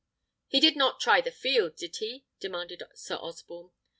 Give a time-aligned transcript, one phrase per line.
[0.47, 3.69] "He did not try the field, did he?" demanded Sir Osborne.